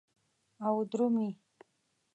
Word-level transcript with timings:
او 0.65 0.75
درومې 0.89 1.29